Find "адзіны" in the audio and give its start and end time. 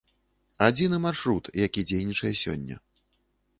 0.67-0.97